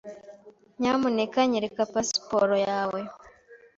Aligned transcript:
Nyamuneka 0.79 1.39
nyereka 1.51 1.81
pasiporo 1.93 2.55
yawe. 2.67 2.99